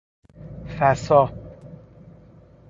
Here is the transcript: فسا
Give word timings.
فسا 0.77 1.21